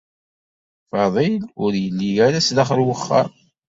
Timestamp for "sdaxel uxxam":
2.47-3.29